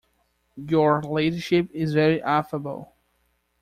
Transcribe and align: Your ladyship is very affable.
Your 0.55 1.03
ladyship 1.03 1.69
is 1.75 1.93
very 1.93 2.23
affable. 2.23 2.95